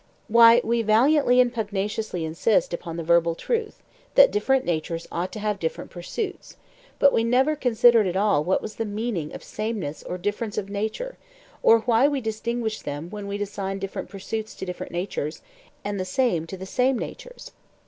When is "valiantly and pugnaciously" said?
0.81-2.25